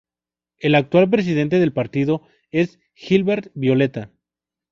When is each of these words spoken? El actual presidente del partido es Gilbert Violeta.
El 0.57 0.73
actual 0.73 1.11
presidente 1.11 1.59
del 1.59 1.73
partido 1.73 2.23
es 2.49 2.79
Gilbert 2.95 3.51
Violeta. 3.53 4.09